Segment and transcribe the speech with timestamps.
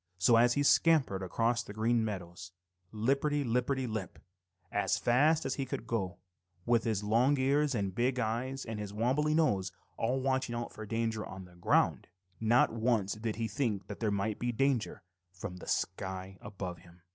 [0.17, 2.53] So, as he scampered across the Green Meadows,
[2.91, 4.17] lipperty lipperty lip,
[4.71, 6.17] as fast as he could go,
[6.65, 10.73] with his long ears and his big eyes and his wobbly nose all watching out
[10.73, 12.07] for danger on the ground,
[12.39, 17.03] not once did he think that there might be danger from the sky above him.